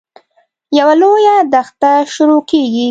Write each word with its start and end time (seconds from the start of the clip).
یوه 0.77 0.93
لویه 1.01 1.35
دښته 1.53 1.91
شروع 2.13 2.41
کېږي. 2.49 2.79